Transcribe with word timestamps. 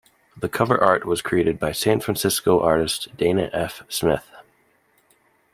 The 0.35 0.49
cover 0.49 0.83
art 0.83 1.05
was 1.05 1.21
created 1.21 1.59
by 1.59 1.73
San 1.73 1.99
Francisco 1.99 2.59
artist 2.59 3.15
Dana 3.17 3.51
F. 3.53 3.83
Smith. 3.87 4.27